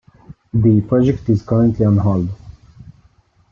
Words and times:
The 0.51 0.81
project 0.81 1.29
is 1.29 1.43
currently 1.43 1.85
on 1.85 1.97
hold. 1.97 2.29